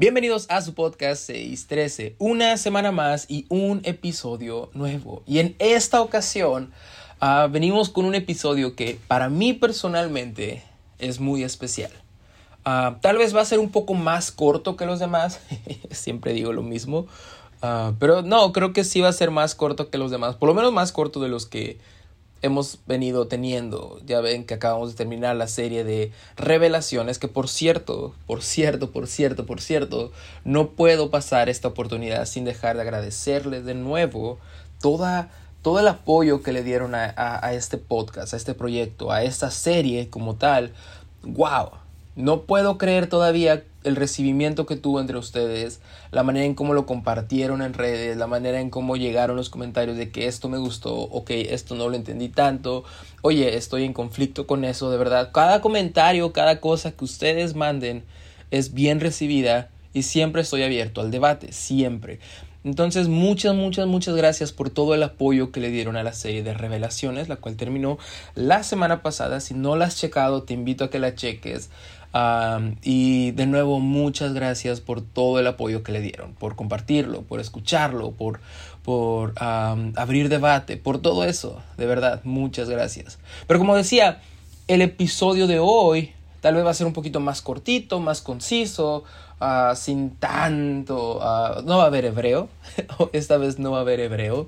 [0.00, 5.22] Bienvenidos a su podcast 613, una semana más y un episodio nuevo.
[5.26, 6.72] Y en esta ocasión
[7.20, 10.62] uh, venimos con un episodio que para mí personalmente
[10.98, 11.90] es muy especial.
[12.64, 15.38] Uh, tal vez va a ser un poco más corto que los demás,
[15.90, 17.00] siempre digo lo mismo,
[17.62, 20.48] uh, pero no, creo que sí va a ser más corto que los demás, por
[20.48, 21.76] lo menos más corto de los que
[22.42, 24.00] hemos venido teniendo.
[24.06, 28.90] Ya ven que acabamos de terminar la serie de revelaciones, que por cierto, por cierto,
[28.90, 30.12] por cierto, por cierto,
[30.44, 34.38] no puedo pasar esta oportunidad sin dejar de agradecerles de nuevo
[34.80, 35.30] toda,
[35.62, 39.50] todo el apoyo que le dieron a, a este podcast, a este proyecto, a esta
[39.50, 40.72] serie como tal.
[41.22, 41.70] ¡Wow!
[42.16, 45.80] No puedo creer todavía el recibimiento que tuvo entre ustedes,
[46.10, 49.96] la manera en cómo lo compartieron en redes, la manera en cómo llegaron los comentarios
[49.96, 52.84] de que esto me gustó, ok, esto no lo entendí tanto,
[53.22, 55.30] oye, estoy en conflicto con eso, de verdad.
[55.32, 58.04] Cada comentario, cada cosa que ustedes manden
[58.50, 62.20] es bien recibida y siempre estoy abierto al debate, siempre.
[62.62, 66.42] Entonces, muchas, muchas, muchas gracias por todo el apoyo que le dieron a la serie
[66.42, 67.98] de revelaciones, la cual terminó
[68.34, 69.40] la semana pasada.
[69.40, 71.70] Si no la has checado, te invito a que la cheques
[72.82, 77.40] y de nuevo, muchas gracias por todo el apoyo que le dieron, por compartirlo, por
[77.40, 78.40] escucharlo, por,
[78.82, 81.62] por abrir debate, por todo eso.
[81.76, 83.18] De verdad, muchas gracias.
[83.46, 84.20] Pero como decía,
[84.66, 89.04] el episodio de hoy tal vez va a ser un poquito más cortito, más conciso,
[89.40, 91.18] uh, sin tanto...
[91.18, 92.48] Uh, no va a haber hebreo,
[93.12, 94.46] esta vez no va a haber hebreo,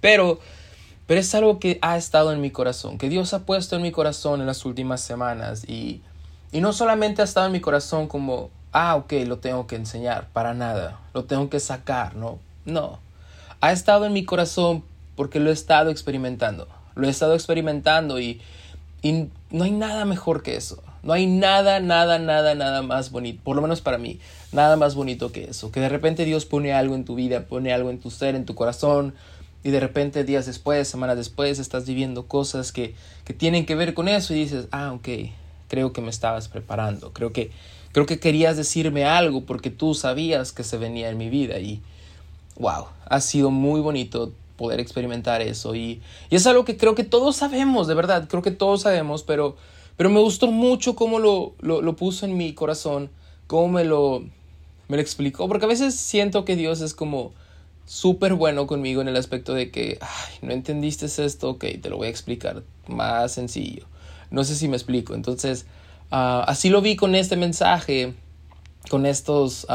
[0.00, 0.38] pero...
[1.06, 3.92] Pero es algo que ha estado en mi corazón, que Dios ha puesto en mi
[3.92, 6.02] corazón en las últimas semanas y
[6.52, 10.28] y no solamente ha estado en mi corazón como, ah, ok, lo tengo que enseñar,
[10.32, 12.98] para nada, lo tengo que sacar, no, no.
[13.60, 14.84] Ha estado en mi corazón
[15.16, 18.40] porque lo he estado experimentando, lo he estado experimentando y,
[19.06, 20.82] y no hay nada mejor que eso.
[21.02, 24.18] No hay nada, nada, nada, nada más bonito, por lo menos para mí,
[24.50, 25.70] nada más bonito que eso.
[25.70, 28.44] Que de repente Dios pone algo en tu vida, pone algo en tu ser, en
[28.44, 29.14] tu corazón,
[29.62, 33.94] y de repente días después, semanas después, estás viviendo cosas que, que tienen que ver
[33.94, 35.08] con eso y dices, ah, ok,
[35.68, 37.52] creo que me estabas preparando, creo que,
[37.92, 41.80] creo que querías decirme algo porque tú sabías que se venía en mi vida y
[42.58, 46.00] wow, ha sido muy bonito poder experimentar eso y,
[46.30, 49.56] y es algo que creo que todos sabemos, de verdad, creo que todos sabemos, pero,
[49.96, 53.10] pero me gustó mucho cómo lo, lo, puso en mi corazón,
[53.46, 54.24] cómo me lo,
[54.88, 57.32] me lo explicó, porque a veces siento que Dios es como
[57.86, 61.96] súper bueno conmigo en el aspecto de que, ay, no entendiste esto, ok, te lo
[61.96, 63.86] voy a explicar más sencillo.
[64.30, 65.14] No sé si me explico.
[65.14, 65.66] Entonces,
[66.10, 68.14] uh, así lo vi con este mensaje,
[68.88, 69.66] con estos,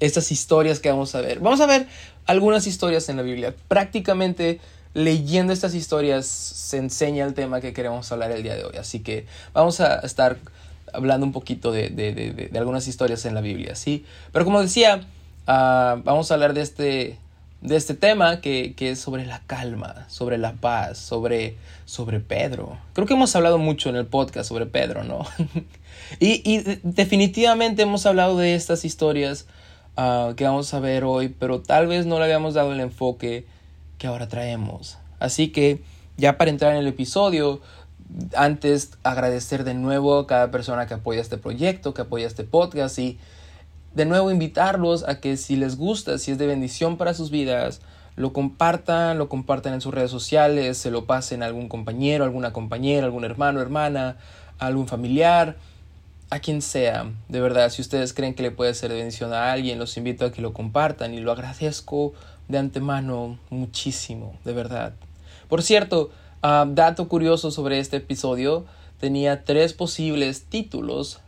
[0.00, 1.40] estas historias que vamos a ver.
[1.40, 1.86] Vamos a ver
[2.26, 3.54] algunas historias en la Biblia.
[3.68, 4.60] Prácticamente
[4.94, 8.76] leyendo estas historias se enseña el tema que queremos hablar el día de hoy.
[8.76, 10.38] Así que vamos a estar
[10.92, 14.04] hablando un poquito de, de, de, de algunas historias en la Biblia, ¿sí?
[14.32, 15.06] Pero como decía,
[15.46, 17.18] uh, vamos a hablar de este,
[17.60, 22.78] de este tema que, que, es sobre la calma, sobre la paz, sobre, sobre Pedro.
[22.92, 25.26] Creo que hemos hablado mucho en el podcast sobre Pedro, ¿no?
[26.20, 29.46] y, y, definitivamente hemos hablado de estas historias
[29.96, 33.44] uh, que vamos a ver hoy, pero tal vez no le habíamos dado el enfoque
[33.98, 34.98] que ahora traemos.
[35.18, 35.82] Así que
[36.16, 37.60] ya para entrar en el episodio,
[38.34, 42.98] antes agradecer de nuevo a cada persona que apoya este proyecto, que apoya este podcast
[42.98, 43.18] y
[43.98, 47.80] de nuevo invitarlos a que si les gusta, si es de bendición para sus vidas,
[48.14, 52.52] lo compartan, lo compartan en sus redes sociales, se lo pasen a algún compañero, alguna
[52.52, 54.16] compañera, algún hermano, hermana,
[54.60, 55.56] algún familiar,
[56.30, 57.10] a quien sea.
[57.28, 60.26] De verdad, si ustedes creen que le puede ser de bendición a alguien, los invito
[60.26, 62.12] a que lo compartan y lo agradezco
[62.46, 64.92] de antemano muchísimo, de verdad.
[65.48, 66.12] Por cierto,
[66.44, 68.64] uh, dato curioso sobre este episodio,
[69.00, 71.18] tenía tres posibles títulos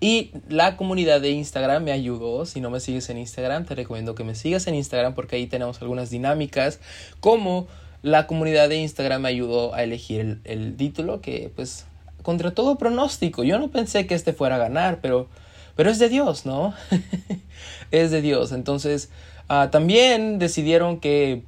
[0.00, 2.46] y la comunidad de Instagram me ayudó.
[2.46, 5.46] Si no me sigues en Instagram, te recomiendo que me sigas en Instagram porque ahí
[5.46, 6.78] tenemos algunas dinámicas.
[7.20, 7.66] Como
[8.02, 11.86] la comunidad de Instagram me ayudó a elegir el, título que, pues,
[12.22, 13.42] contra todo pronóstico.
[13.42, 15.26] Yo no pensé que este fuera a ganar, pero,
[15.74, 16.74] pero es de Dios, ¿no?
[17.90, 18.52] es de Dios.
[18.52, 19.10] Entonces,
[19.50, 21.42] uh, también decidieron que,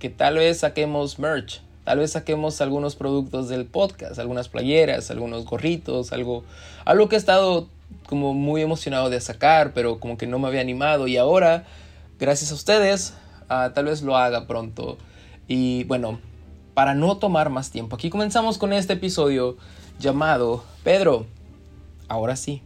[0.00, 1.62] que tal vez saquemos merch.
[1.84, 6.42] Tal vez saquemos algunos productos del podcast, algunas playeras, algunos gorritos, algo,
[6.86, 7.68] algo que he estado
[8.06, 11.64] como muy emocionado de sacar, pero como que no me había animado y ahora,
[12.18, 13.14] gracias a ustedes,
[13.44, 14.98] uh, tal vez lo haga pronto.
[15.48, 16.20] Y bueno,
[16.74, 19.56] para no tomar más tiempo, aquí comenzamos con este episodio
[19.98, 21.26] llamado Pedro,
[22.08, 22.62] ahora sí.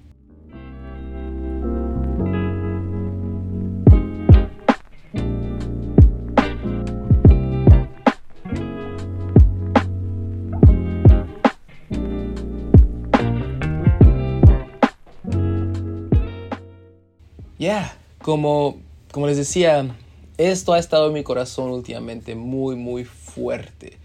[18.28, 18.76] Como,
[19.10, 19.96] como les decía,
[20.36, 23.96] esto ha estado en mi corazón últimamente muy, muy fuerte.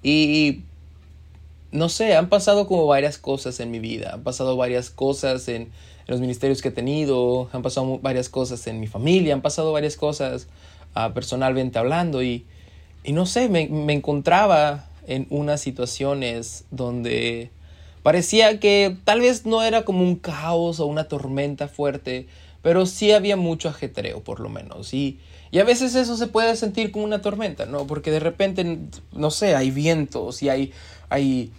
[0.00, 0.60] Y
[1.72, 5.72] no sé, han pasado como varias cosas en mi vida, han pasado varias cosas en,
[6.06, 9.96] los ministerios que he tenido, han pasado varias cosas en mi familia, han pasado varias
[9.96, 10.46] cosas
[10.94, 12.46] uh, personalmente hablando y,
[13.02, 17.50] y no sé, me, me, encontraba en unas situaciones donde
[18.04, 22.28] parecía que tal vez no era como un caos o una tormenta fuerte,
[22.64, 25.20] pero sí había mucho ajetreo por lo menos y,
[25.50, 27.86] y a veces eso se puede sentir como una tormenta, ¿no?
[27.86, 28.78] Porque de repente,
[29.12, 30.72] no sé, hay vientos y hay,
[31.10, 31.52] hay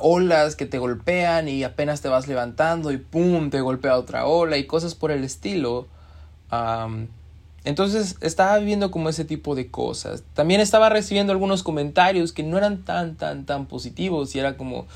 [0.00, 3.50] olas que te golpean y apenas te vas levantando y ¡pum!
[3.50, 5.86] te golpea otra ola y cosas por el estilo.
[7.64, 10.24] entonces estaba viviendo como ese tipo de cosas.
[10.32, 14.86] También estaba recibiendo algunos comentarios que no eran tan, tan, tan positivos y era como,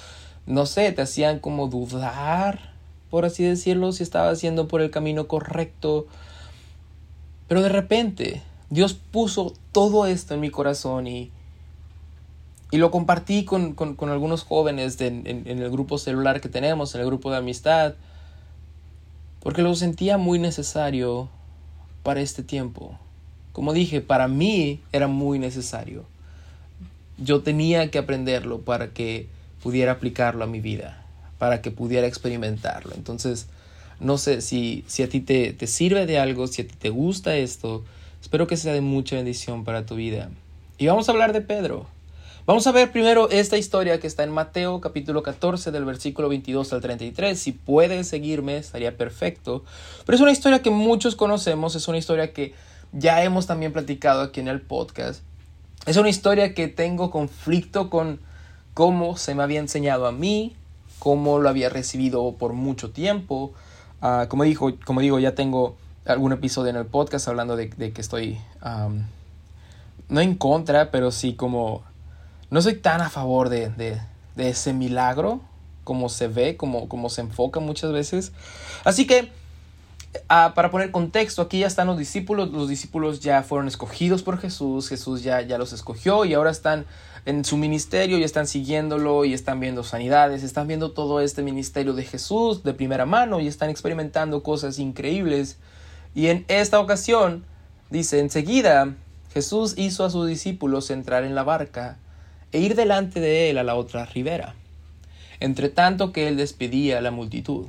[0.47, 2.72] no sé, te hacían como dudar,
[3.13, 6.07] por así decirlo, si estaba haciendo por el camino correcto.
[7.47, 11.31] Pero de repente Dios puso todo esto en mi corazón y
[12.73, 17.31] y lo compartí con, algunos jóvenes en, el grupo celular que tenemos, en el grupo
[17.31, 17.97] de amistad,
[19.41, 21.29] porque lo sentía muy necesario
[22.03, 22.99] para este tiempo.
[23.53, 26.07] Como dije, para mí era muy necesario.
[27.19, 29.29] Yo tenía que aprenderlo para que
[29.63, 31.02] pudiera aplicarlo a mi vida,
[31.43, 32.95] para que pudiera experimentarlo.
[32.95, 33.49] Entonces,
[33.99, 36.89] no sé si, si a ti te, te sirve de algo, si a ti te
[36.89, 37.83] gusta esto,
[38.21, 40.31] espero que sea de mucha bendición para tu vida.
[40.79, 41.89] Y vamos a hablar de Pedro.
[42.47, 46.73] Vamos a ver primero esta historia que está en Mateo capítulo 14 del versículo 22
[46.75, 47.37] al 33.
[47.37, 49.65] Si puedes seguirme estaría perfecto.
[50.07, 52.55] Pero es una historia que muchos conocemos, es una historia que
[52.93, 55.25] ya hemos también platicado aquí en el podcast.
[55.87, 58.21] Es una historia que tengo conflicto con
[58.75, 60.55] cómo se me había enseñado a mí,
[61.03, 63.53] cómo lo había recibido por mucho tiempo.
[64.01, 65.75] Uh, como, dijo, como digo, ya tengo
[66.07, 68.39] algún episodio en el podcast hablando de, que estoy,
[70.09, 71.83] no en contra, pero sí como
[72.51, 73.99] no soy tan a favor de,
[74.37, 75.41] ese milagro
[75.83, 78.31] como se ve, como, se enfoca muchas veces.
[78.85, 79.33] Así que,
[80.29, 84.39] ah, para poner contexto, aquí ya están los discípulos, los discípulos ya fueron escogidos por
[84.39, 86.87] Jesús, Jesús ya los escogió y ahora están
[87.25, 91.93] en su ministerio y están siguiéndolo y están viendo sanidades, están viendo todo este ministerio
[91.93, 95.59] de Jesús de primera mano y están experimentando cosas increíbles.
[96.15, 97.45] Y en esta ocasión,
[97.91, 98.95] dice, enseguida
[99.33, 101.97] Jesús hizo a sus discípulos entrar en la barca
[102.51, 104.55] e ir delante de él a la otra ribera,
[105.41, 107.67] entre tanto que él despedía a la multitud.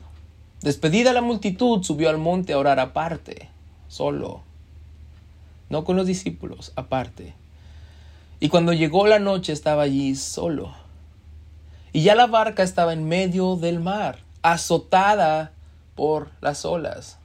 [0.61, 3.49] Despedida la multitud, subió al monte a orar aparte,
[3.87, 4.41] solo,
[5.69, 7.33] no con los discípulos, aparte.
[8.43, 10.73] Y cuando llegó la noche estaba allí solo.
[11.93, 15.53] Y ya la barca estaba en medio del mar, azotada
[15.95, 17.19] por las olas,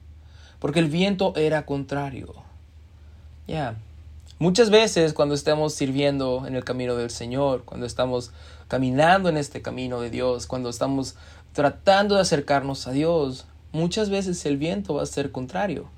[0.59, 2.33] porque el viento era contrario.
[3.47, 3.75] Ya,
[4.37, 8.31] Muchas veces cuando estamos sirviendo en el camino del Señor, cuando estamos
[8.69, 11.15] caminando en este camino de Dios, cuando estamos
[11.51, 15.89] tratando de acercarnos a Dios, muchas veces el viento va a ser contrario.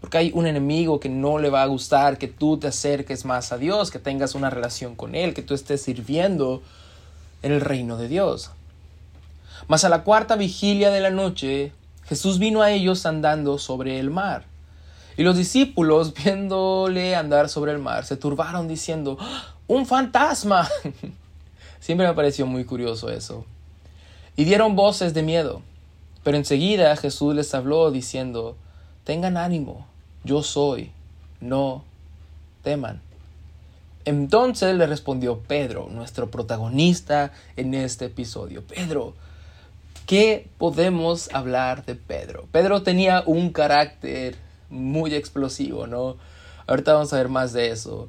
[0.00, 3.52] Porque hay un enemigo que no le va a gustar que tú te acerques más
[3.52, 6.62] a Dios, que tengas una relación con Él, que tú estés sirviendo
[7.42, 8.50] en el reino de Dios.
[9.68, 11.72] Mas a la cuarta vigilia de la noche,
[12.06, 14.44] Jesús vino a ellos andando sobre el mar.
[15.16, 19.54] Y los discípulos, viéndole andar sobre el mar, se turbaron diciendo, ¡Ah!
[19.66, 20.68] ¡Un fantasma!
[21.80, 23.44] Siempre me pareció muy curioso eso.
[24.36, 25.62] Y dieron voces de miedo.
[26.24, 28.56] Pero enseguida Jesús les habló diciendo,
[29.04, 29.86] Tengan ánimo,
[30.24, 30.92] yo soy,
[31.40, 31.84] no
[32.62, 33.00] teman.
[34.04, 38.62] Entonces le respondió Pedro, nuestro protagonista en este episodio.
[38.62, 39.14] Pedro,
[40.06, 42.46] ¿qué podemos hablar de Pedro?
[42.50, 44.36] Pedro tenía un carácter
[44.70, 46.16] muy explosivo, ¿no?
[46.66, 48.08] Ahorita vamos a ver más de eso.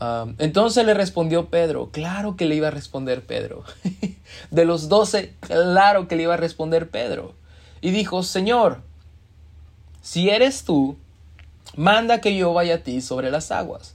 [0.00, 3.64] Um, entonces le respondió Pedro, claro que le iba a responder Pedro.
[4.50, 7.34] de los doce, claro que le iba a responder Pedro.
[7.80, 8.80] Y dijo, Señor,
[10.02, 10.96] si eres tú,
[11.78, 13.94] manda que yo vaya a ti sobre las aguas.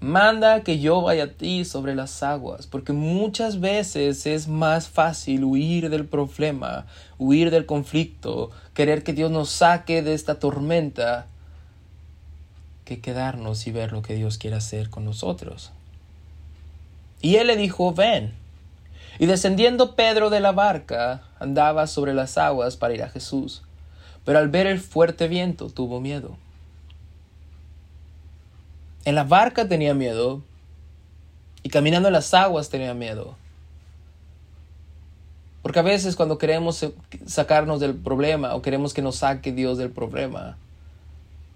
[0.00, 5.44] Manda que yo vaya a ti sobre las aguas, porque muchas veces es más fácil
[5.44, 6.86] huir del problema,
[7.18, 11.26] huir del conflicto, querer que Dios nos saque de esta tormenta,
[12.86, 15.72] que quedarnos y ver lo que Dios quiere hacer con nosotros.
[17.20, 18.32] Y él le dijo, ven.
[19.18, 23.62] Y descendiendo Pedro de la barca, andaba sobre las aguas para ir a Jesús,
[24.24, 26.38] pero al ver el fuerte viento tuvo miedo
[29.04, 30.42] en la barca tenía miedo
[31.62, 33.36] y caminando en las aguas tenía miedo.
[35.62, 36.84] Porque a veces cuando queremos
[37.26, 40.56] sacarnos del problema o queremos que nos saque Dios del problema,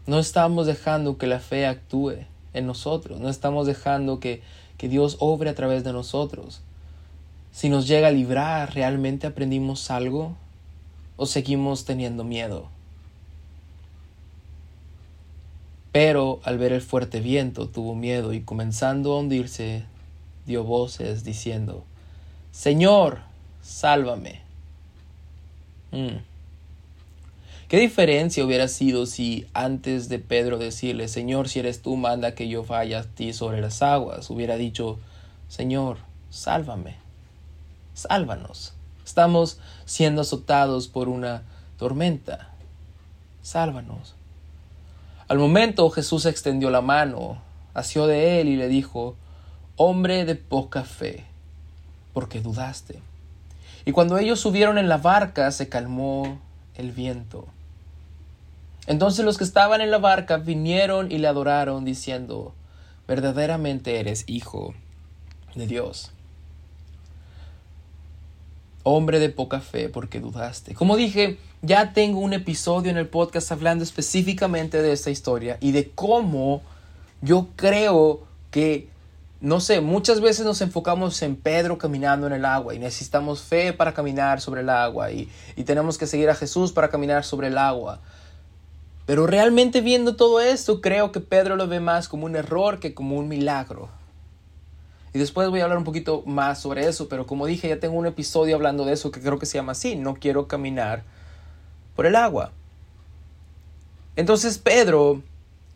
[0.06, 2.14] no estamos dejando que la fe actúe
[2.54, 4.42] en nosotros, no estamos dejando que,
[4.78, 6.60] que Dios obre a través de nosotros.
[7.50, 10.36] Si nos llega a librar, ¿realmente aprendimos algo
[11.16, 12.68] o seguimos teniendo miedo?
[15.96, 19.86] Pero al ver el fuerte viento tuvo miedo y comenzando a hundirse,
[20.44, 21.84] dio voces diciendo,
[22.50, 23.20] Señor,
[23.62, 24.42] sálvame.
[25.92, 26.18] Mm.
[27.68, 32.46] ¿Qué diferencia hubiera sido si antes de Pedro decirle, Señor, si eres tú, manda que
[32.46, 34.98] yo vaya a ti sobre las aguas, hubiera dicho,
[35.48, 35.96] Señor,
[36.28, 36.96] sálvame,
[37.94, 38.74] sálvanos.
[39.02, 41.44] Estamos siendo azotados por una
[41.78, 42.50] tormenta,
[43.40, 44.15] sálvanos.
[45.28, 47.42] Al momento Jesús extendió la mano,
[47.74, 49.16] asió de él y le dijo,
[49.76, 51.24] Hombre de poca fe,
[52.12, 53.00] porque dudaste.
[53.84, 56.40] Y cuando ellos subieron en la barca se calmó
[56.76, 57.46] el viento.
[58.86, 62.54] Entonces los que estaban en la barca vinieron y le adoraron, diciendo,
[63.08, 64.74] verdaderamente eres hijo
[65.54, 66.12] de Dios.
[68.88, 70.76] Hombre de poca fe, porque dudaste.
[70.76, 75.72] Como dije, ya tengo un episodio en el podcast hablando específicamente de esta historia y
[75.72, 76.62] de cómo
[77.20, 78.20] yo creo
[78.52, 78.88] que,
[79.40, 83.72] no sé, muchas veces nos enfocamos en Pedro caminando en el agua y necesitamos fe
[83.72, 87.48] para caminar sobre el agua y, y tenemos que seguir a Jesús para caminar sobre
[87.48, 87.98] el agua.
[89.04, 92.94] Pero realmente viendo todo esto, creo que Pedro lo ve más como un error que
[92.94, 93.88] como un milagro.
[95.16, 97.96] Y después voy a hablar un poquito más sobre eso, pero como dije, ya tengo
[97.96, 101.04] un episodio hablando de eso que creo que se llama así, no quiero caminar
[101.94, 102.52] por el agua.
[104.14, 105.22] Entonces Pedro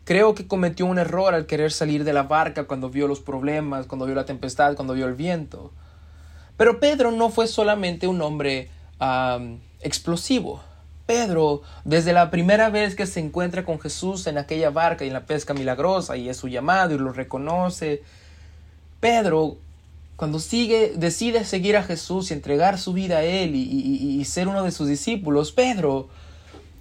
[0.04, 3.86] creo que cometió un error al querer salir de la barca cuando vio los problemas,
[3.86, 5.72] cuando vio la tempestad, cuando vio el viento.
[6.58, 8.68] Pero Pedro no fue solamente un hombre
[9.80, 10.60] explosivo.
[11.06, 15.14] Pedro, desde la primera vez que se encuentra con Jesús en aquella barca y en
[15.14, 18.02] la pesca milagrosa y es su llamado y lo reconoce,
[19.00, 19.58] Pedro
[20.20, 24.62] cuando sigue, decide seguir a Jesús y entregar su vida a Él y, ser uno
[24.64, 26.10] de sus discípulos, Pedro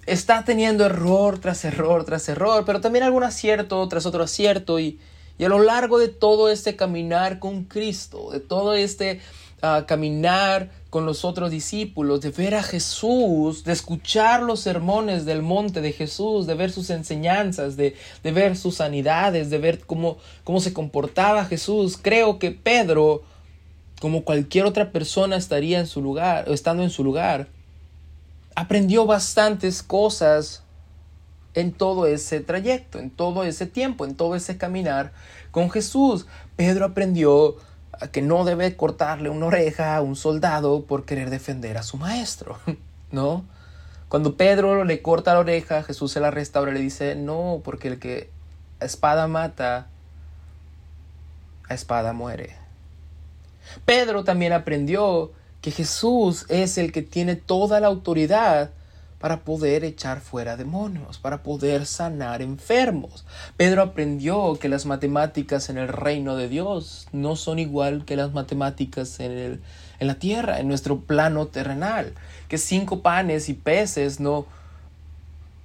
[0.04, 5.00] está teniendo error tras error tras error, pero también algún acierto tras otro acierto y,
[5.38, 9.20] y a lo largo de todo este caminar con Cristo, de todo este
[9.62, 15.42] uh, caminar con los otros discípulos, de ver a Jesús, de escuchar los sermones del
[15.42, 20.18] monte de Jesús, de ver sus enseñanzas, de, de ver sus sanidades, de ver cómo,
[20.42, 21.96] cómo se comportaba Jesús.
[22.00, 23.22] Creo que Pedro
[24.00, 27.48] como cualquier otra persona estaría en su lugar, o estando en su lugar,
[28.56, 30.64] aprendió bastantes cosas
[31.54, 35.12] en todo ese trayecto, en todo ese tiempo, en todo ese caminar
[35.50, 36.26] con Jesús.
[36.56, 37.56] Pedro aprendió
[38.08, 42.58] que no debe cortarle una oreja a un soldado por querer defender a su maestro,
[43.12, 43.44] ¿no?
[44.08, 47.88] Cuando Pedro le corta la oreja, Jesús se la restaura y le dice, no, porque
[47.88, 48.30] el que
[48.80, 49.86] a espada mata,
[51.68, 52.56] a espada muere.
[53.84, 55.30] Pedro también aprendió
[55.60, 58.70] que Jesús es el que tiene toda la autoridad
[59.20, 63.26] para poder echar fuera demonios, para poder sanar enfermos.
[63.58, 68.32] Pedro aprendió que las matemáticas en el reino de Dios no son igual que las
[68.32, 69.62] matemáticas en, el,
[69.98, 72.14] en la tierra, en nuestro plano terrenal,
[72.48, 74.46] que cinco panes y peces no,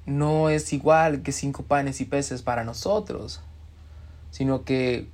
[0.06, 3.40] no es igual que cinco panes y peces para nosotros,
[4.32, 5.08] sino que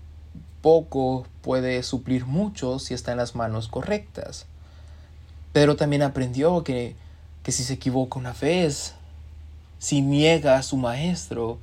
[0.64, 4.48] poco puede suplir mucho si está en las manos correctas.
[5.54, 6.96] Pero también aprendió que,
[7.44, 8.94] que si se equivoca una vez,
[9.80, 11.58] si niega a su maestro,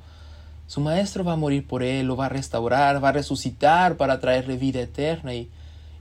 [0.67, 4.19] su maestro va a morir por él, lo va a restaurar, va a resucitar para
[4.19, 5.49] traerle vida eterna y,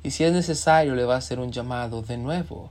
[0.02, 2.70] y si es necesario le va a hacer un llamado de nuevo.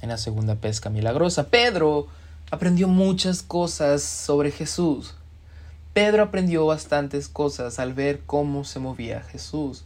[0.00, 2.08] En la segunda pesca milagrosa, Pedro
[2.50, 5.14] aprendió muchas cosas sobre Jesús.
[5.92, 9.84] Pedro aprendió bastantes cosas al ver cómo se movía Jesús.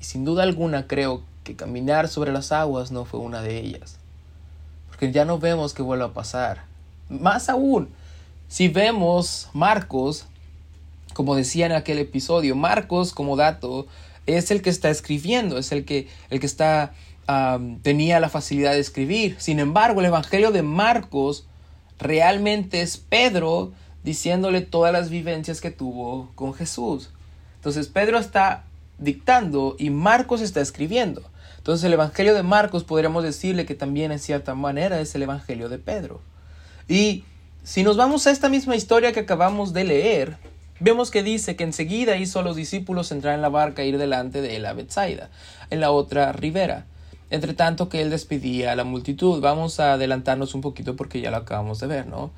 [0.00, 3.98] Y sin duda alguna creo que caminar sobre las aguas no fue una de ellas.
[4.98, 6.64] Porque ya no vemos que vuelva a pasar.
[7.08, 7.88] Más aún,
[8.48, 10.26] si vemos Marcos,
[11.14, 13.86] como decía en aquel episodio, Marcos como dato
[14.26, 16.94] es el que está escribiendo, es el que, el que está,
[17.82, 19.36] tenía la facilidad de escribir.
[19.38, 21.46] Sin embargo, el Evangelio de Marcos
[22.00, 23.70] realmente es Pedro
[24.02, 27.10] diciéndole todas las vivencias que tuvo con Jesús.
[27.54, 28.64] Entonces Pedro está
[28.98, 31.22] dictando y Marcos está escribiendo.
[31.68, 35.68] Entonces el Evangelio de Marcos podríamos decirle que también en cierta manera es el Evangelio
[35.68, 36.22] de Pedro.
[36.88, 37.24] Y
[37.62, 40.38] si nos vamos a esta misma historia que acabamos de leer,
[40.80, 43.98] vemos que dice que enseguida hizo a los discípulos entrar en la barca e ir
[43.98, 45.28] delante de él a Bethsaida,
[45.68, 46.86] en la otra ribera.
[47.28, 49.42] entre tanto que él despedía a la multitud.
[49.42, 52.30] Vamos a adelantarnos un poquito porque ya lo acabamos de ver, ¿no?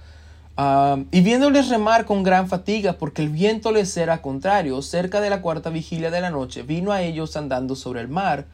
[0.56, 5.30] Ah, y viéndoles remar con gran fatiga, porque el viento les era contrario, cerca de
[5.30, 8.46] la cuarta vigilia de la noche, vino a ellos andando sobre el mar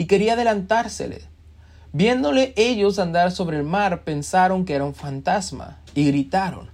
[0.00, 1.20] y quería adelantársele.
[1.92, 6.70] Viéndole ellos andar sobre el mar, pensaron que era un fantasma y gritaron,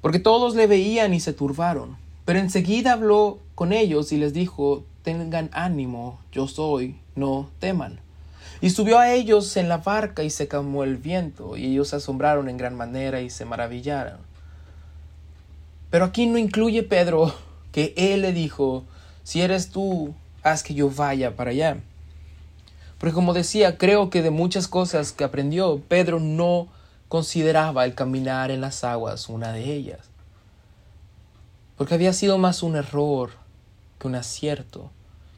[0.00, 1.96] porque todos le veían y se turbaron.
[2.24, 7.98] Pero enseguida habló con ellos y les dijo, tengan ánimo, yo soy, no teman.
[8.60, 11.96] Y subió a ellos en la barca y se calmó el viento, y ellos se
[11.96, 14.20] asombraron en gran manera y se maravillaron.
[15.90, 17.34] Pero aquí no incluye Pedro
[17.72, 18.84] que él le dijo,
[19.24, 21.78] si eres tú, haz que yo vaya para allá.
[23.04, 26.68] Porque como decía, creo que de muchas cosas que aprendió, Pedro no
[27.08, 30.08] consideraba el caminar en las aguas una de ellas.
[31.76, 33.32] Porque había sido más un error
[33.98, 34.90] que un acierto,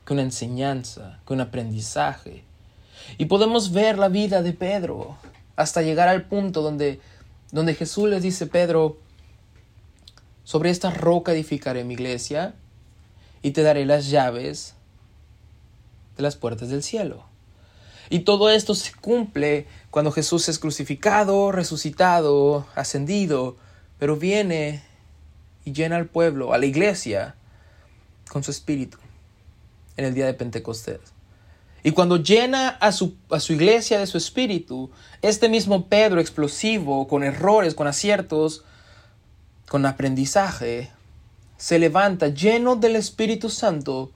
[0.05, 2.45] que una enseñanza, que un aprendizaje.
[3.19, 5.17] Y podemos ver la vida de Pedro
[5.57, 7.01] hasta llegar al punto donde,
[7.51, 8.97] donde Jesús le dice, Pedro,
[10.45, 12.55] sobre esta roca edificaré mi iglesia
[13.43, 14.77] y te daré las llaves
[16.17, 17.35] de las puertas del cielo.
[18.09, 23.57] Y todo esto se cumple cuando Jesús es crucificado, resucitado, ascendido,
[23.99, 24.83] pero viene
[25.65, 27.35] y llena al pueblo, a la iglesia,
[28.31, 28.99] con su espíritu
[29.97, 31.01] en el día de Pentecostés.
[31.83, 34.91] Y cuando llena a su, a su iglesia de su espíritu,
[35.23, 38.65] este mismo Pedro explosivo, con errores, con aciertos,
[39.69, 40.91] con aprendizaje,
[41.57, 44.11] se levanta lleno del Espíritu Santo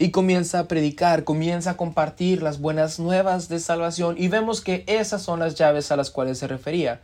[0.00, 4.82] y comienza a predicar, comienza a compartir las buenas nuevas de salvación y vemos que
[4.88, 7.02] esas son las llaves a las cuales se refería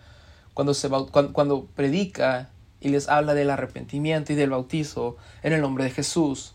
[0.55, 2.49] cuando, se, cuando, predica
[2.81, 6.55] y les habla del arrepentimiento y del bautizo en el nombre de Jesús.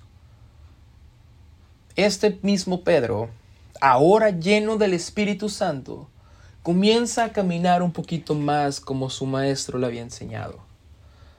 [1.96, 3.30] Este mismo Pedro
[3.80, 6.08] ahora lleno del Espíritu Santo,
[6.64, 10.71] comienza a caminar un poquito más como su maestro le había enseñado.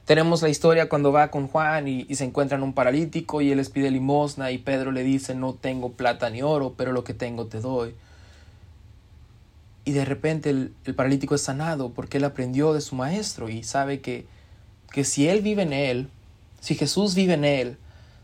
[0.04, 3.70] Tenemos la historia cuando va con Juan y, se encuentran un paralítico y él les
[3.70, 7.46] pide limosna y Pedro le dice no tengo plata ni oro, pero lo que tengo
[7.46, 7.94] te doy.
[9.84, 13.62] Y de repente el, el paralítico es sanado porque él aprendió de su maestro y
[13.62, 14.26] sabe que,
[14.92, 16.08] que si él vive en él,
[16.60, 17.76] si Jesús vive en él,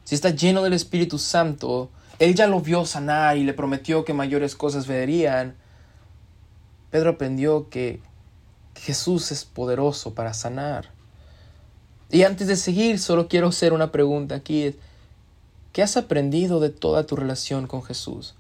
[0.05, 4.15] si está lleno del Espíritu Santo, él ya lo vio sanar y le prometió que
[4.15, 5.55] mayores cosas verían.
[6.91, 8.01] Pedro aprendió que
[8.75, 10.98] Jesús es poderoso para sanar.
[12.11, 14.75] Y antes de seguir, solo quiero hacer una pregunta aquí.
[15.73, 18.35] ¿Qué has aprendido de toda tu relación con Jesús?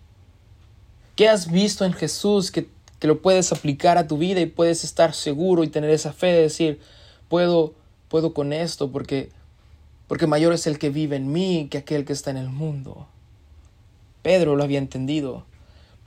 [1.16, 4.84] ¿Qué has visto en Jesús que, que lo puedes aplicar a tu vida y puedes
[4.84, 6.80] estar seguro y tener esa fe de decir,
[7.28, 7.74] puedo,
[8.08, 9.30] puedo con esto porque,
[10.06, 13.06] porque mayor es el que vive en mí que aquel que está en el mundo?
[14.22, 15.44] Pedro lo había entendido.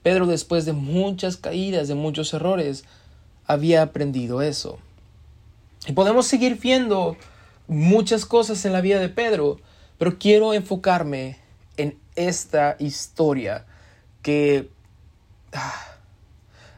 [0.02, 2.84] Pedro después de muchas caídas, de muchos errores,
[3.46, 4.78] había aprendido eso.
[5.86, 7.16] Y podemos seguir viendo
[7.72, 9.58] muchas cosas en la vida de Pedro,
[9.98, 11.38] pero quiero enfocarme
[11.76, 13.66] en esta historia
[14.22, 14.70] que
[15.52, 15.96] ah,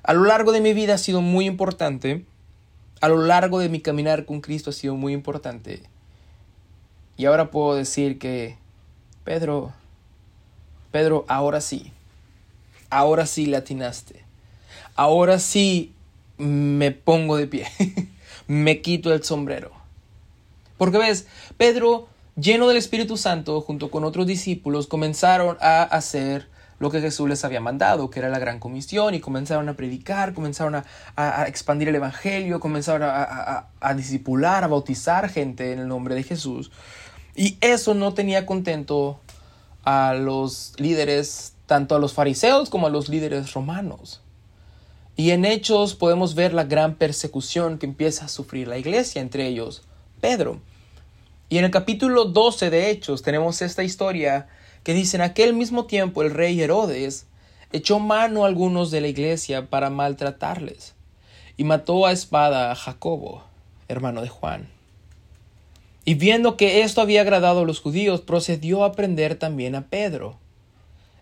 [0.02, 2.24] a lo largo de mi vida ha sido muy importante,
[3.00, 5.82] a lo largo de mi caminar con Cristo ha sido muy importante.
[7.16, 8.56] Y ahora puedo decir que
[9.24, 9.72] Pedro
[10.94, 11.90] Pedro, ahora sí,
[12.88, 14.22] ahora sí latinaste,
[14.94, 15.92] ahora sí
[16.38, 17.66] me pongo de pie,
[18.46, 19.72] me quito el sombrero.
[20.76, 26.48] Porque ves, Pedro, lleno del Espíritu Santo, junto con otros discípulos, comenzaron a hacer
[26.80, 30.34] lo que Jesús les había mandado, que era la gran comisión, y comenzaron a predicar,
[30.34, 30.82] comenzaron
[31.16, 36.24] a, expandir el Evangelio, comenzaron a, a discipular, a bautizar gente en el nombre de
[36.24, 36.72] Jesús.
[37.36, 39.20] Y eso no tenía contento
[39.84, 44.20] a los líderes, tanto a los fariseos como a los líderes romanos.
[45.16, 49.46] Y en Hechos podemos ver la gran persecución que empieza a sufrir la iglesia, entre
[49.46, 49.82] ellos
[50.24, 50.58] Pedro.
[51.50, 54.48] Y en el capítulo 12 de Hechos tenemos esta historia
[54.82, 57.26] que dice, en aquel mismo tiempo el rey Herodes
[57.72, 60.94] echó mano a algunos de la iglesia para maltratarles
[61.58, 63.44] y mató a espada a Jacobo,
[63.86, 64.70] hermano de Juan.
[66.06, 70.38] Y viendo que esto había agradado a los judíos, procedió a prender también a Pedro.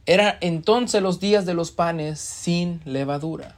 [0.07, 3.57] Era entonces los días de los panes sin levadura.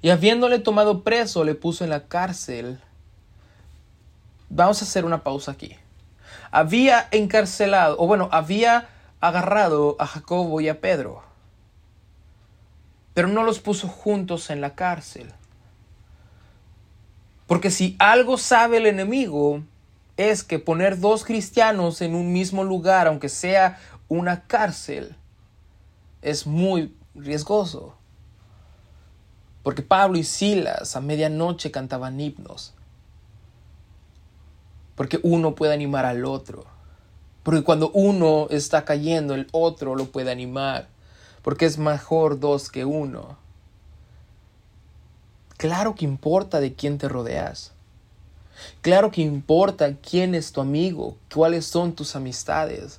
[0.00, 2.78] Y habiéndole tomado preso, le puso en la cárcel.
[4.50, 5.76] Vamos a hacer una pausa aquí.
[6.50, 8.88] Había encarcelado, o bueno, había
[9.20, 11.22] agarrado a Jacobo y a Pedro,
[13.14, 15.32] pero no los puso juntos en la cárcel.
[17.46, 19.62] Porque si algo sabe el enemigo,
[20.16, 25.16] es que poner dos cristianos en un mismo lugar, aunque sea una cárcel,
[26.22, 27.94] es muy riesgoso.
[29.62, 32.74] Porque Pablo y Silas a medianoche cantaban himnos.
[34.98, 36.64] Porque uno puede animar al otro.
[37.44, 40.88] Porque cuando uno está cayendo, el otro lo puede animar.
[41.42, 43.38] Porque es mejor dos que uno.
[45.56, 47.70] Claro que importa de quién te rodeas.
[48.80, 52.98] Claro que importa quién es tu amigo, cuáles son tus amistades.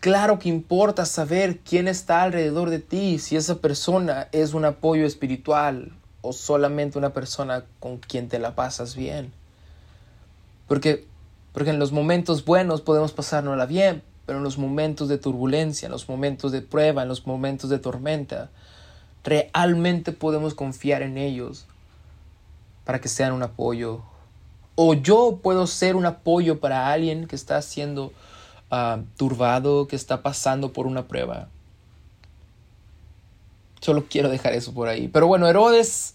[0.00, 5.04] Claro que importa saber quién está alrededor de ti, si esa persona es un apoyo
[5.04, 9.30] espiritual o solamente una persona con quien te la pasas bien.
[10.68, 11.06] Porque,
[11.52, 15.92] porque en los momentos buenos podemos pasárnosla bien, pero en los momentos de turbulencia, en
[15.92, 18.50] los momentos de prueba, en los momentos de tormenta,
[19.24, 21.66] realmente podemos confiar en ellos
[22.84, 24.02] para que sean un apoyo.
[24.74, 28.12] O yo puedo ser un apoyo para alguien que está siendo
[28.70, 31.48] uh, turbado, que está pasando por una prueba.
[33.80, 35.08] Solo quiero dejar eso por ahí.
[35.08, 36.14] Pero bueno, Herodes,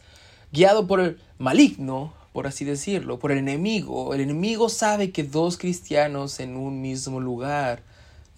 [0.51, 5.57] guiado por el maligno, por así decirlo, por el enemigo, el enemigo sabe que dos
[5.57, 7.83] cristianos en un mismo lugar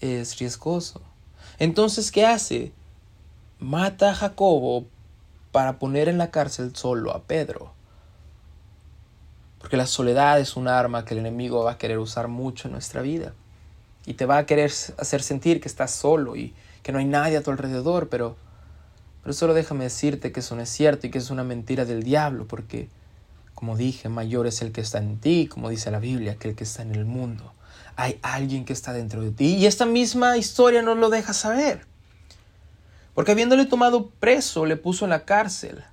[0.02, 1.02] es riesgoso.
[1.58, 2.74] Entonces, ¿qué hace?
[3.60, 4.86] Mata a Jacobo
[5.54, 7.72] para poner en la cárcel solo a Pedro.
[9.60, 12.74] Porque la soledad es un arma que el enemigo va a querer usar mucho en
[12.74, 13.34] nuestra vida.
[14.06, 16.54] Y te va a querer hacer sentir que estás solo y
[16.84, 18.36] que no hay nadie a tu alrededor, pero,
[19.24, 22.04] pero solo déjame decirte que eso no es cierto y que es una mentira del
[22.04, 22.90] diablo, porque,
[23.56, 26.56] como dije, mayor es el que está en ti, como dice la Biblia, que el
[26.56, 27.54] que está en el mundo.
[27.96, 29.56] Hay alguien que está dentro de ti.
[29.56, 31.86] Y esta misma historia nos lo deja saber.
[33.14, 35.86] Porque habiéndole tomado preso, le puso en la cárcel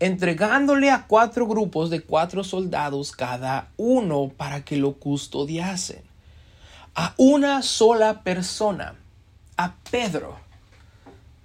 [0.00, 6.02] entregándole a cuatro grupos de cuatro soldados cada uno para que lo custodiasen.
[6.94, 8.94] A una sola persona,
[9.58, 10.36] a Pedro,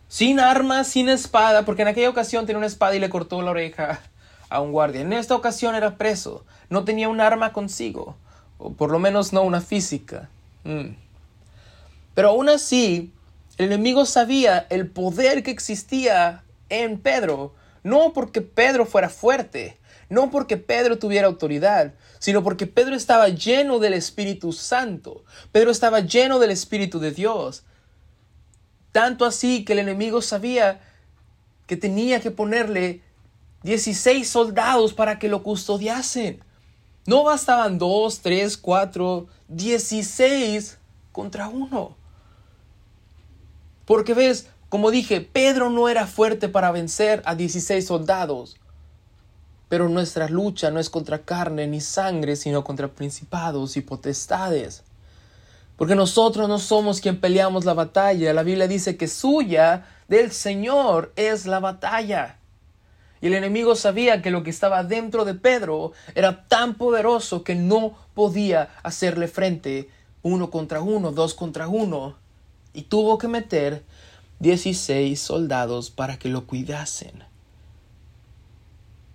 [0.07, 3.51] sin armas, sin espada, porque en aquella ocasión tenía una espada y le cortó la
[3.51, 3.99] oreja
[4.49, 5.01] a un guardia.
[5.01, 8.15] En esta ocasión era preso, no tenía un arma consigo,
[8.57, 10.29] o por lo menos no una física.
[10.63, 10.95] Mm.
[12.13, 13.13] Pero aún así,
[13.57, 17.53] el enemigo sabía el poder que existía en Pedro
[17.85, 19.77] no porque Pedro fuera fuerte,
[20.09, 25.23] no porque Pedro tuviera autoridad, sino porque Pedro estaba lleno del Espíritu Santo.
[25.51, 27.63] Pedro estaba lleno del Espíritu de Dios.
[28.91, 30.81] Tanto así que el enemigo sabía
[31.67, 33.03] que tenía que ponerle
[33.65, 36.39] 16 soldados para que lo custodiasen.
[37.07, 40.77] No bastaban dos, tres, cuatro, 16
[41.11, 41.97] contra uno.
[43.85, 48.55] Porque ves, como dije, Pedro no era fuerte para vencer a 16 soldados.
[49.67, 54.83] Pero nuestra lucha no es contra carne ni sangre, sino contra principados y potestades.
[55.75, 58.31] Porque nosotros no somos quien peleamos la batalla.
[58.31, 62.37] La Biblia dice que suya del Señor es la batalla.
[63.25, 67.55] Y el enemigo sabía que lo que estaba dentro de Pedro era tan poderoso que
[67.55, 69.89] no podía hacerle frente
[70.21, 72.17] uno contra uno, dos contra uno.
[72.71, 73.83] Y tuvo que meter
[74.41, 77.23] 16 soldados para que lo cuidasen.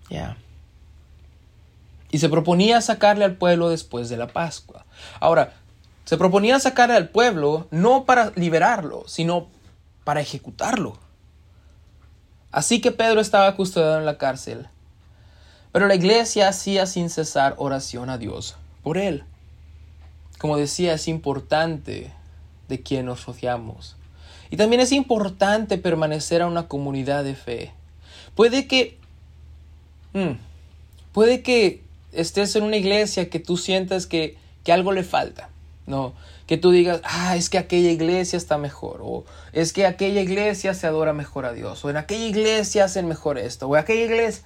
[0.08, 0.36] Ya.
[2.10, 4.86] Y se proponía sacarle al pueblo después de la Pascua.
[5.20, 5.52] Ahora,
[6.04, 9.46] se proponía sacarle al pueblo no para liberarlo, sino
[10.02, 10.98] para ejecutarlo.
[12.52, 14.68] Así que Pedro estaba custodiado en la cárcel.
[15.72, 19.24] Pero la iglesia hacía sin cesar oración a Dios por él.
[20.38, 22.12] Como decía, es importante
[22.68, 23.96] de quien nos rodeamos.
[24.50, 27.72] Y también es importante permanecer a una comunidad de fe.
[28.34, 28.98] Puede que...
[30.12, 30.38] Hmm,
[31.12, 35.50] puede que estés en una iglesia que tú sientas que, que algo le falta.
[35.86, 36.14] No,
[36.46, 40.74] que tú digas, ah, es que aquella iglesia está mejor, o es que aquella iglesia
[40.74, 44.04] se adora mejor a Dios, o en aquella iglesia hacen mejor esto, o en aquella
[44.04, 44.44] iglesia.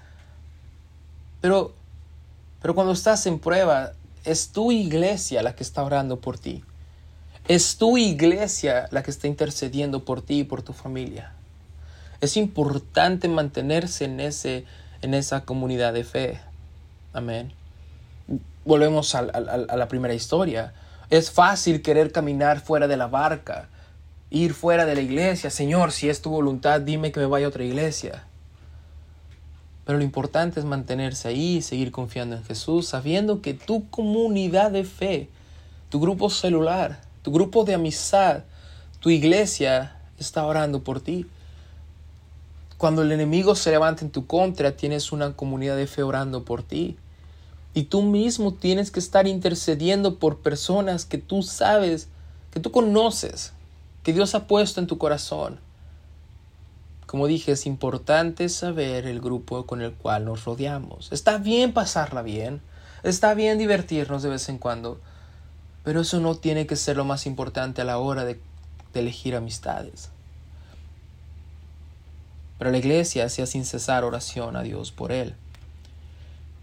[1.40, 1.75] Pero,
[2.62, 3.92] pero cuando estás en prueba,
[4.25, 6.64] es tu iglesia la que está orando por ti.
[7.47, 11.33] Es tu iglesia la que está intercediendo por ti y por tu familia.
[12.23, 14.64] Es importante mantenerse en, ese,
[15.03, 16.40] en esa comunidad de fe.
[17.12, 17.53] Amén.
[18.64, 20.73] Volvemos a, a la primera historia.
[21.11, 23.69] Es fácil querer caminar fuera de la barca,
[24.31, 25.51] ir fuera de la iglesia.
[25.51, 28.25] Señor, si es tu voluntad, dime que me vaya a otra iglesia.
[29.85, 34.85] Pero lo importante es mantenerse ahí, seguir confiando en Jesús, sabiendo que tu comunidad de
[34.85, 35.29] fe,
[35.90, 38.45] tu grupo celular, tu grupo de amistad,
[39.01, 41.27] tu iglesia está orando por ti.
[42.79, 46.62] Cuando el enemigo se levanta en tu contra, tienes una comunidad de fe orando por
[46.62, 46.97] ti.
[47.74, 52.08] Y tú mismo tienes que estar intercediendo por personas que tú sabes,
[52.52, 53.52] que tú conoces,
[54.04, 55.58] que Dios ha puesto en tu corazón.
[57.06, 61.12] como dije, es importante saber el grupo con el cual nos rodeamos.
[61.12, 62.60] Está bien pasarla bien,
[63.04, 65.00] está bien divertirnos de vez en cuando,
[65.84, 68.40] pero eso no tiene que ser lo más importante a la hora de,
[68.94, 70.10] elegir amistades.
[72.58, 75.34] Pero la iglesia hacía sin cesar oración a Dios por él.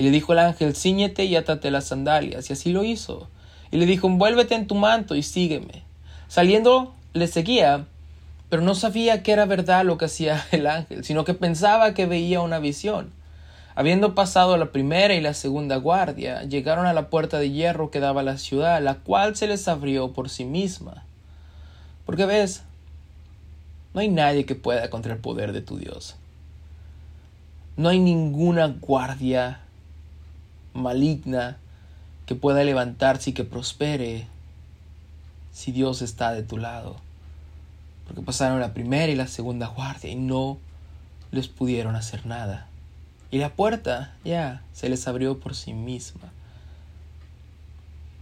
[0.00, 3.28] Y le dijo el ángel, ciñete y átate las sandalias, y así lo hizo.
[3.70, 5.82] Y le dijo, envuélvete en tu manto y sígueme.
[6.26, 7.84] Saliendo le seguía,
[8.48, 12.06] pero no sabía que era verdad lo que hacía el ángel, sino que pensaba que
[12.06, 13.12] veía una visión.
[13.74, 18.00] Habiendo pasado la primera y la segunda guardia, llegaron a la puerta de hierro que
[18.00, 21.04] daba a la ciudad, la cual se les abrió por sí misma.
[22.06, 22.62] Porque ves,
[23.92, 26.16] no hay nadie que pueda contra el poder de tu Dios.
[27.76, 29.60] No hay ninguna guardia
[30.74, 31.58] maligna
[32.26, 34.26] que pueda levantarse y que prospere
[35.52, 36.96] si Dios está de tu lado.
[38.06, 40.58] Porque pasaron la primera y la segunda guardia y no
[41.32, 42.66] les pudieron hacer nada.
[43.30, 46.32] Y la puerta ya se les abrió por sí misma.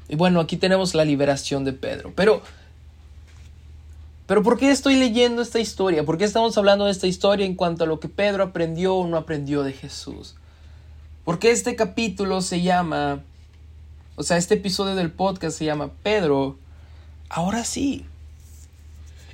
[0.08, 2.12] Y bueno, aquí tenemos la liberación de Pedro.
[2.14, 2.42] Pero,
[4.26, 6.04] pero ¿por qué estoy leyendo esta historia?
[6.04, 9.06] ¿Por qué estamos hablando de esta historia en cuanto a lo que Pedro aprendió o
[9.06, 10.34] no aprendió de Jesús?
[11.28, 13.22] Porque este capítulo se llama,
[14.16, 16.56] o sea, este episodio del podcast se llama Pedro
[17.28, 18.06] ahora sí.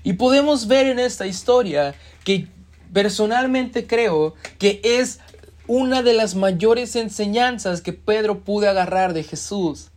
[0.03, 2.49] Y podemos ver en esta historia que
[2.93, 5.21] personalmente creo que es
[5.69, 9.91] una de las mayores enseñanzas que Pedro pudo agarrar de Jesús.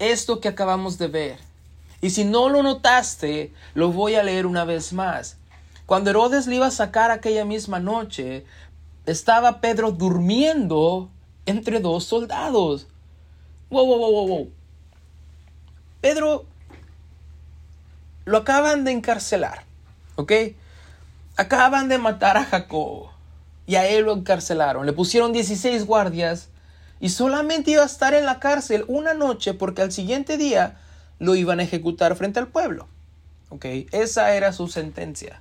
[0.00, 1.38] Esto que acabamos de ver.
[2.00, 5.36] Y si no lo notaste, lo voy a leer una vez más.
[5.86, 8.44] Cuando Herodes le iba a sacar aquella misma noche,
[9.06, 11.10] estaba Pedro durmiendo
[11.46, 12.86] entre dos soldados.
[13.70, 14.50] Wow, wow, wow, wow.
[16.00, 16.44] Pedro
[18.24, 19.64] lo acaban de encarcelar,
[20.16, 20.32] ¿ok?
[21.36, 23.08] Acaban de matar a Jacob
[23.66, 24.86] y a él lo encarcelaron.
[24.86, 26.48] Le pusieron 16 guardias
[27.00, 30.78] y solamente iba a estar en la cárcel una noche porque al siguiente día
[31.18, 32.86] lo iban a ejecutar frente al pueblo.
[33.50, 33.66] ¿Ok?
[33.92, 35.40] Esa era su sentencia.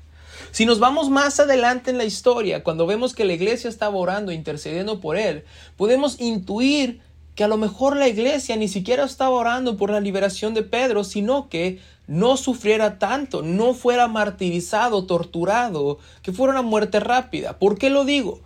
[0.51, 4.31] Si nos vamos más adelante en la historia, cuando vemos que la iglesia estaba orando,
[4.31, 5.45] intercediendo por él,
[5.77, 7.01] podemos intuir
[7.35, 11.03] que a lo mejor la iglesia ni siquiera estaba orando por la liberación de Pedro,
[11.03, 17.57] sino que no sufriera tanto, no fuera martirizado, torturado, que fuera una muerte rápida.
[17.57, 18.41] ¿Por qué lo digo?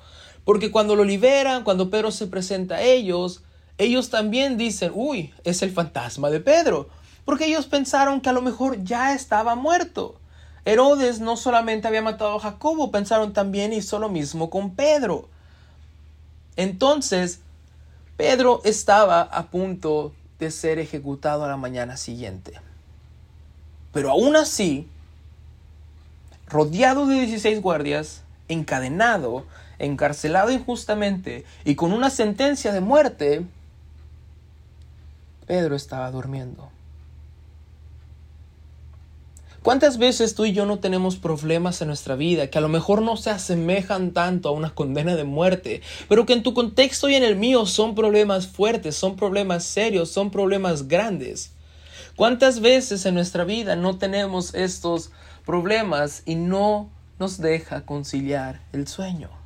[0.46, 3.44] Porque cuando lo liberan, cuando Pedro se presenta a ellos,
[3.78, 6.90] ellos también dicen, uy, es el fantasma de Pedro,
[7.26, 10.16] porque ellos pensaron que a lo mejor ya estaba muerto.
[10.68, 15.30] Herodes no solamente había matado a Jacobo, pensaron también hizo lo mismo con Pedro.
[16.58, 17.40] Entonces,
[18.18, 22.60] Pedro estaba a punto de ser ejecutado a la mañana siguiente.
[23.94, 24.90] Pero aún así,
[26.50, 29.46] rodeado de 16 guardias, encadenado,
[29.80, 33.46] encarcelado injustamente y con una sentencia de muerte,
[35.46, 36.77] Pedro estaba durmiendo.
[39.68, 43.02] ¿Cuántas veces tú y yo no tenemos problemas en nuestra vida que a lo mejor
[43.02, 47.16] no se asemejan tanto a una condena de muerte, pero que en tu contexto y
[47.16, 51.52] en el mío son problemas fuertes, son problemas serios, son problemas grandes?
[52.16, 55.12] ¿Cuántas veces en nuestra vida no tenemos estos
[55.46, 59.37] problemas y no nos deja conciliar el sueño?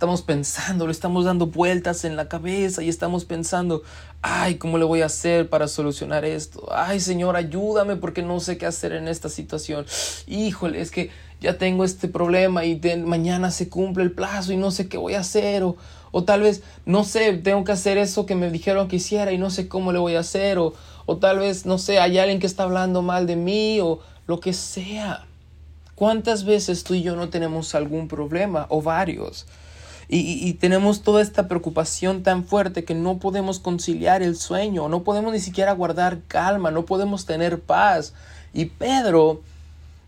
[0.00, 3.82] Estamos pensando, le estamos dando vueltas en la cabeza y estamos pensando,
[4.22, 6.66] ay, ¿cómo le voy a hacer para solucionar esto?
[6.72, 9.84] Ay, Señor, ayúdame porque no sé qué hacer en esta situación.
[10.26, 11.10] Híjole, es que
[11.42, 15.16] ya tengo este problema y mañana se cumple el plazo y no sé qué voy
[15.16, 15.64] a hacer.
[15.64, 15.76] O,
[16.12, 19.36] o tal vez, no sé, tengo que hacer eso que me dijeron que hiciera y
[19.36, 20.58] no sé cómo le voy a hacer.
[20.58, 20.72] O,
[21.04, 24.40] o tal vez, no sé, hay alguien que está hablando mal de mí o lo
[24.40, 25.26] que sea.
[25.94, 29.46] ¿Cuántas veces tú y yo no tenemos algún problema o varios?
[30.12, 35.32] Y, tenemos toda esta preocupación tan fuerte que no podemos conciliar el sueño, no podemos
[35.32, 38.12] ni siquiera guardar calma, no podemos tener paz.
[38.52, 39.42] Y Pedro,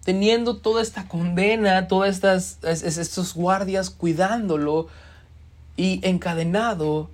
[0.03, 2.59] teniendo toda esta condena, todas estas
[2.99, 4.89] estos guardias cuidándolo
[5.77, 7.09] y encadenado,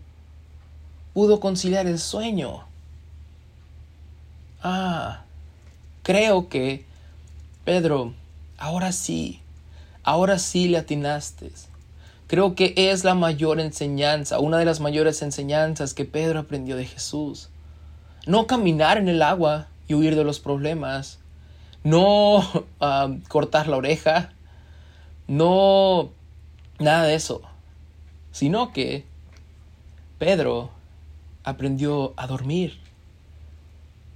[1.13, 2.69] pudo conciliar el sueño
[4.63, 5.23] ah,
[6.03, 6.85] creo que,
[7.65, 8.15] Pedro,
[8.57, 9.41] ahora sí,
[10.03, 11.53] ahora sí le atinaste.
[12.29, 16.85] Creo que es la mayor enseñanza, una de las mayores enseñanzas que Pedro aprendió de
[16.85, 17.49] Jesús.
[18.27, 21.21] No caminar en el agua y huir de los problemas.
[21.85, 22.45] No
[23.29, 24.35] cortar la oreja.
[25.27, 26.11] No
[26.79, 27.41] nada de eso.
[28.31, 29.07] Sino que
[30.19, 30.69] Pedro
[31.45, 32.79] aprendió a dormir.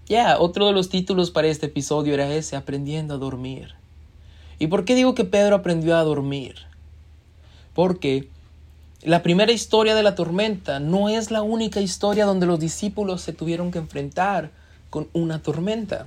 [0.04, 3.74] Ya, otro de los títulos para este episodio era ese, aprendiendo a dormir.
[4.58, 6.70] ¿Y por qué digo que Pedro aprendió a dormir?
[7.74, 8.28] Porque
[9.02, 13.32] la primera historia de la tormenta no es la única historia donde los discípulos se
[13.32, 14.50] tuvieron que enfrentar
[14.90, 16.06] con una tormenta.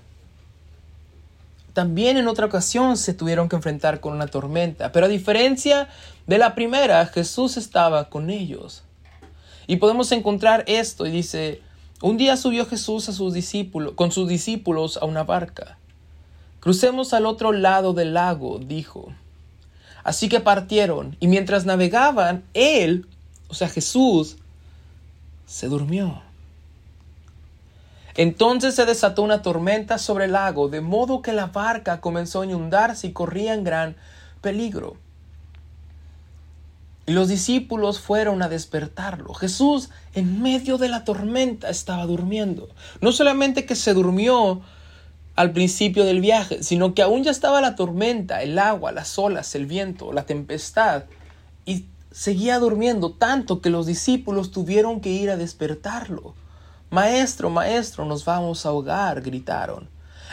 [1.73, 5.89] También en otra ocasión se tuvieron que enfrentar con una tormenta, pero a diferencia
[6.25, 8.84] de la primera, Jesús estaba con ellos.
[9.67, 11.62] Y podemos encontrar esto y dice,
[12.01, 15.78] un día subió Jesús a sus discípulos, con sus discípulos a una barca.
[16.62, 19.12] Crucemos al otro lado del lago, dijo.
[20.05, 23.07] Así que partieron, y mientras navegaban, él,
[23.47, 24.37] o sea Jesús,
[25.47, 26.21] se durmió.
[28.13, 32.45] Entonces se desató una tormenta sobre el lago, de modo que la barca comenzó a
[32.45, 33.95] inundarse y corría en gran
[34.41, 34.95] peligro.
[37.07, 39.33] Y los discípulos fueron a despertarlo.
[39.33, 42.69] Jesús en medio de la tormenta estaba durmiendo.
[43.01, 44.61] No solamente que se durmió
[45.36, 49.54] al principio del viaje, sino que aún ya estaba la tormenta, el agua, las olas,
[49.56, 51.04] el viento, la tempestad.
[51.65, 56.34] Y seguía durmiendo tanto que los discípulos tuvieron que ir a despertarlo.
[56.89, 59.89] Maestro, maestro, nos vamos a ahogar, gritaron.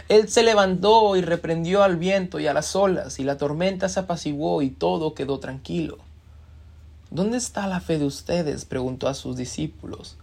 [0.09, 4.01] Él se levantó y reprendió al viento y a las olas, y la tormenta se
[4.01, 5.99] apaciguó y todo quedó tranquilo.
[7.11, 8.65] ¿Dónde está la fe de ustedes?
[8.65, 10.17] preguntó a sus discípulos.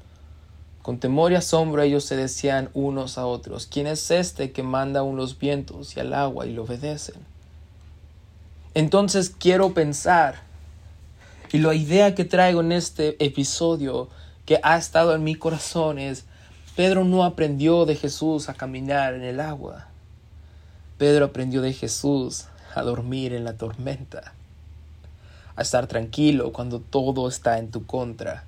[0.90, 5.02] Con temor y asombro ellos se decían unos a otros, ¿quién es este que manda
[5.02, 7.18] aún los vientos y al agua y lo obedecen?
[8.74, 10.42] Entonces quiero pensar,
[11.52, 14.10] y la idea que traigo en este episodio
[14.48, 16.26] que ha estado en mi corazón es,
[16.76, 19.90] Pedro no aprendió de Jesús a caminar en el agua.
[20.98, 24.34] Pedro aprendió de Jesús a dormir en la tormenta
[25.56, 28.46] a estar tranquilo cuando todo está en tu contra,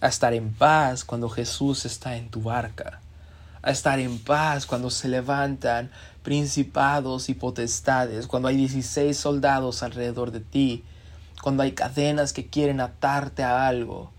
[0.00, 3.00] a estar en paz cuando Jesús está en tu barca,
[3.62, 5.90] a estar en paz cuando se levantan
[6.22, 10.84] principados y potestades, cuando hay 16 soldados alrededor de ti,
[11.42, 14.10] cuando hay cadenas que quieren atarte a algo.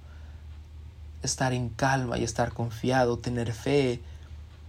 [1.22, 4.02] Estar en calma y estar confiado, tener fe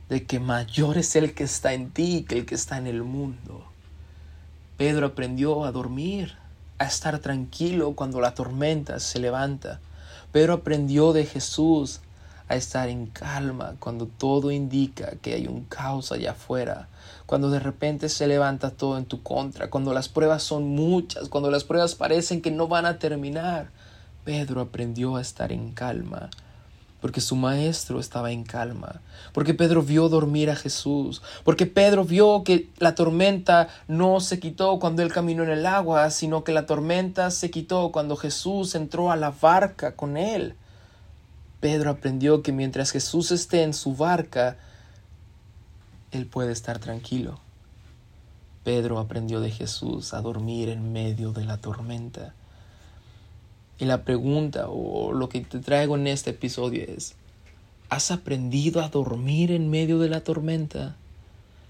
[0.09, 3.03] de que mayor es el que está en ti que el que está en el
[3.03, 3.65] mundo.
[4.77, 6.37] Pedro aprendió a dormir,
[6.79, 9.79] a estar tranquilo cuando la tormenta se levanta.
[10.33, 12.01] Pero aprendió de Jesús
[12.49, 16.89] a estar en calma cuando todo indica que hay un caos allá afuera,
[17.27, 21.51] cuando de repente se levanta todo en tu contra, cuando las pruebas son muchas, cuando
[21.51, 23.71] las pruebas parecen que no van a terminar.
[24.25, 26.29] Pedro aprendió a estar en calma
[27.01, 29.01] porque su maestro estaba en calma,
[29.33, 34.79] porque Pedro vio dormir a Jesús, porque Pedro vio que la tormenta no se quitó
[34.79, 39.11] cuando él caminó en el agua, sino que la tormenta se quitó cuando Jesús entró
[39.11, 40.55] a la barca con él.
[41.61, 44.57] Pedro aprendió que mientras Jesús esté en su barca,
[46.11, 47.39] él puede estar tranquilo.
[48.65, 52.35] Pedro aprendió de Jesús a dormir en medio de la tormenta.
[53.81, 57.15] Y la pregunta o lo que te traigo en este episodio es,
[57.89, 60.97] ¿has aprendido a dormir en medio de la tormenta?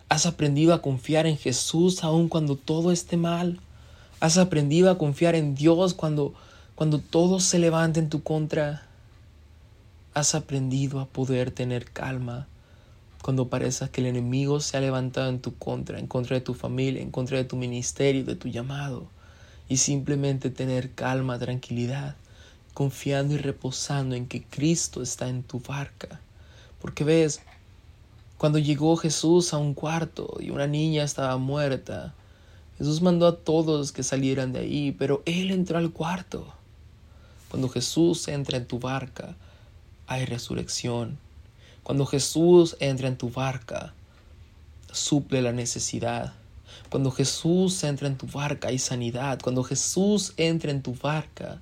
[0.09, 3.61] ¿Has aprendido a confiar en Jesús aun cuando todo esté mal?
[4.19, 6.35] ¿Has aprendido a confiar en Dios cuando,
[6.75, 8.83] cuando todo se levanta en tu contra?
[10.13, 12.49] ¿Has aprendido a poder tener calma
[13.23, 16.55] cuando parece que el enemigo se ha levantado en tu contra, en contra de tu
[16.55, 19.07] familia, en contra de tu ministerio, de tu llamado?
[19.71, 22.17] Y simplemente tener calma, tranquilidad,
[22.75, 26.21] confiando y reposando en que Cristo está en tu barca.
[26.83, 27.41] Porque ves,
[28.37, 32.13] cuando llegó Jesús a un cuarto y una niña estaba muerta,
[32.79, 36.53] Jesús mandó a todos que salieran de ahí, pero Él entró al cuarto.
[37.49, 39.37] Cuando Jesús entra en tu barca,
[40.09, 41.17] hay resurrección.
[41.85, 43.95] Cuando Jesús entra en tu barca,
[44.91, 46.40] suple la necesidad.
[46.89, 49.39] Cuando Jesús entra en tu barca hay sanidad.
[49.43, 51.61] Cuando Jesús entra en tu barca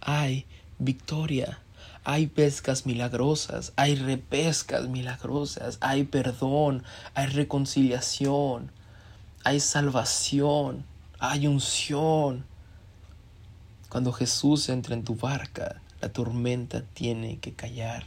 [0.00, 0.46] hay
[0.78, 1.60] victoria.
[2.02, 6.82] Hay pescas milagrosas, hay repescas milagrosas, hay perdón,
[7.14, 8.72] hay reconciliación,
[9.44, 10.86] hay salvación,
[11.18, 12.46] hay unción.
[13.90, 18.04] Cuando Jesús entra en tu barca, la tormenta tiene que callar,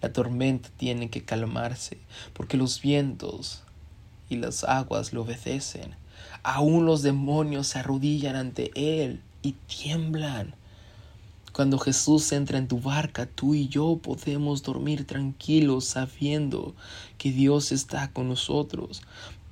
[0.00, 1.98] la tormenta tiene que calmarse,
[2.32, 3.63] porque los vientos
[4.28, 5.96] y las aguas le obedecen
[6.42, 10.54] Aún los demonios se arrodillan ante Él y tiemblan.
[11.54, 16.74] Cuando Jesús entra en tu barca, tú y yo podemos dormir tranquilos sabiendo
[17.16, 19.02] que Dios está con nosotros.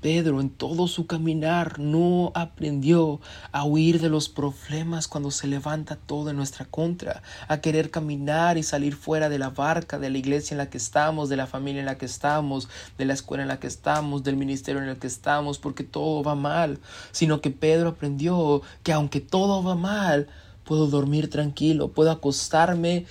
[0.02, 3.20] Pedro en todo su caminar no aprendió
[3.52, 8.58] a huir de los problemas cuando se levanta todo en nuestra contra, a querer caminar
[8.58, 11.46] y salir fuera de la barca, de la iglesia en la que estamos, de la
[11.46, 14.88] familia en la que estamos, de la escuela en la que estamos, del ministerio en
[14.88, 16.80] el que estamos, porque todo va mal,
[17.12, 20.26] sino que Pedro aprendió que aunque todo va mal,
[20.64, 23.06] puedo dormir tranquilo, puedo acostarme,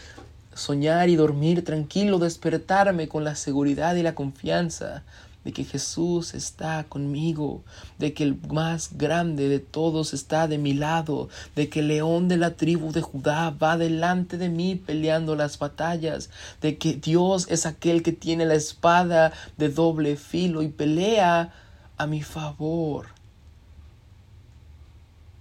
[0.54, 5.04] soñar y dormir tranquilo, despertarme con la seguridad y la confianza
[5.44, 7.64] de que Jesús está conmigo,
[7.98, 12.28] de que el más grande de todos está de mi lado, de que el león
[12.28, 16.30] de la tribu de Judá va delante de mí peleando las batallas,
[16.62, 21.54] de que Dios es aquel que tiene la espada de doble filo y pelea
[21.98, 23.08] a mi favor.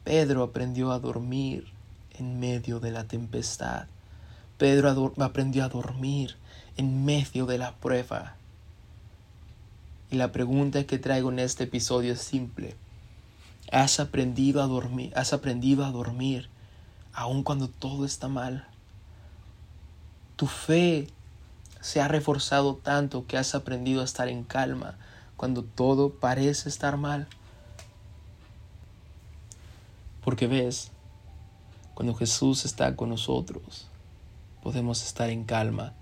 [0.05, 1.66] Pedro aprendió a dormir
[2.18, 3.86] en medio de la tempestad.
[4.59, 6.36] Pedro aprendió a dormir
[6.76, 8.36] en medio de la prueba.
[10.11, 12.74] Y la pregunta que traigo en este episodio es simple.
[13.70, 15.12] ¿Has aprendido a dormir?
[15.14, 16.48] ¿Has aprendido a dormir
[17.12, 18.66] aun cuando todo está mal?
[20.34, 21.06] Tu fe
[21.80, 24.96] se ha reforzado tanto que has aprendido a estar en calma
[25.36, 27.28] cuando todo parece estar mal.
[30.24, 30.90] Porque ves,
[31.94, 33.86] cuando Jesús está con nosotros,
[34.61, 35.92] podemos estar en calma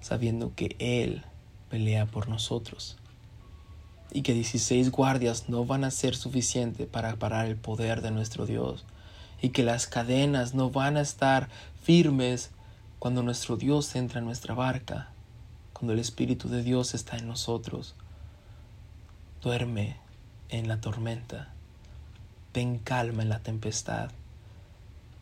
[0.00, 1.22] sabiendo que Él
[1.70, 2.96] pelea por nosotros
[4.12, 8.46] y que 16 guardias no van a ser suficiente para parar el poder de nuestro
[8.46, 8.84] Dios
[9.40, 11.48] y que las cadenas no van a estar
[11.82, 12.50] firmes
[12.98, 15.10] cuando nuestro Dios entra en nuestra barca,
[15.72, 17.94] cuando el Espíritu de Dios está en nosotros.
[19.42, 19.96] Duerme
[20.48, 21.52] en la tormenta,
[22.52, 24.10] ten calma en la tempestad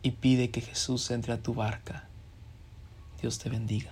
[0.01, 2.07] y pide que Jesús entre a tu barca.
[3.21, 3.91] Dios te bendiga.